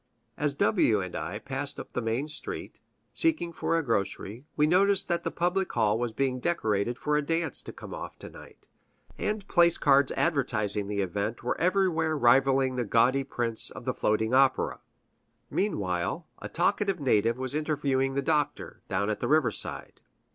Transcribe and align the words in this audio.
As 0.35 0.55
W 0.55 0.99
and 0.99 1.15
I 1.15 1.37
passed 1.37 1.79
up 1.79 1.91
the 1.91 2.01
main 2.01 2.27
street, 2.27 2.79
seeking 3.13 3.53
for 3.53 3.77
a 3.77 3.83
grocery, 3.83 4.45
we 4.57 4.65
noticed 4.65 5.07
that 5.09 5.23
the 5.23 5.29
public 5.29 5.71
hall 5.73 5.99
was 5.99 6.11
being 6.11 6.39
decorated 6.39 6.97
for 6.97 7.17
a 7.17 7.21
dance 7.21 7.61
to 7.61 7.71
come 7.71 7.93
off 7.93 8.17
to 8.17 8.27
night; 8.31 8.65
and 9.19 9.47
placards 9.47 10.11
advertising 10.13 10.87
the 10.87 11.01
event 11.01 11.43
were 11.43 11.55
everywhere 11.61 12.17
rivaling 12.17 12.77
the 12.77 12.83
gaudy 12.83 13.23
prints 13.23 13.69
of 13.69 13.85
the 13.85 13.93
floating 13.93 14.33
opera. 14.33 14.79
Meanwhile, 15.51 16.25
a 16.41 16.49
talkative 16.49 16.99
native 16.99 17.37
was 17.37 17.53
interviewing 17.53 18.15
the 18.15 18.23
Doctor, 18.23 18.81
down 18.87 19.11
at 19.11 19.19
the 19.19 19.27
river 19.27 19.51
side. 19.51 20.01